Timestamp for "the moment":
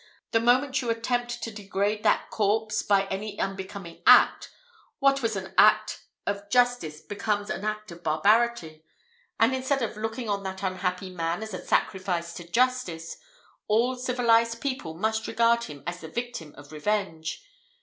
0.31-0.81